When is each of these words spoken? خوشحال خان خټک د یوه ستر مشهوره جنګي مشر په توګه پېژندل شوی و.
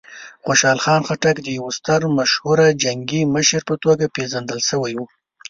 خوشحال 0.45 0.77
خان 0.83 1.01
خټک 1.07 1.35
د 1.43 1.47
یوه 1.57 1.71
ستر 1.77 2.01
مشهوره 2.19 2.67
جنګي 2.83 3.21
مشر 3.35 3.61
په 3.69 3.75
توګه 3.83 4.05
پېژندل 4.15 4.59
شوی 4.69 4.93
و. 4.97 5.01